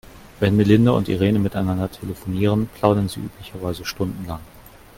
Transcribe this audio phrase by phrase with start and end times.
[0.39, 4.39] Wenn Melinda und Irene miteinander telefonieren, plaudern sie üblicherweise stundenlang.